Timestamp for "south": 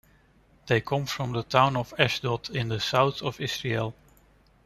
2.79-3.21